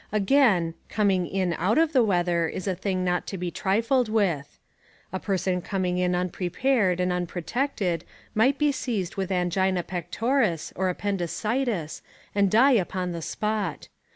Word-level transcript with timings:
Again, 0.11 0.73
"coming 0.89 1.27
in 1.27 1.53
out 1.59 1.77
of 1.77 1.93
the 1.93 2.01
weather" 2.03 2.47
is 2.49 2.67
a 2.67 2.73
thing 2.73 3.05
not 3.05 3.27
to 3.27 3.37
be 3.37 3.51
trifled 3.51 4.09
with. 4.09 4.57
A 5.13 5.19
person 5.19 5.61
coming 5.61 5.99
in 5.99 6.15
unprepared 6.15 6.99
and 6.99 7.13
unprotected 7.13 8.03
might 8.33 8.57
be 8.57 8.71
seized 8.71 9.15
with 9.15 9.31
angina 9.31 9.83
pectoris 9.83 10.73
or 10.75 10.89
appendicitis 10.89 12.01
and 12.33 12.49
die 12.49 12.71
upon 12.71 13.11
the 13.11 13.21
spot. 13.21 13.89